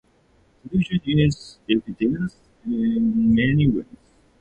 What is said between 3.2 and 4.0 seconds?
many ways.